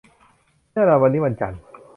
[0.73, 1.61] แน่นอน วันนี้วันจันทร์